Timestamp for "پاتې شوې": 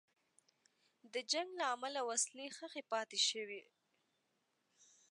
2.91-3.61